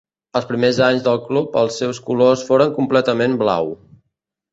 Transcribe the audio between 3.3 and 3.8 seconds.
blau.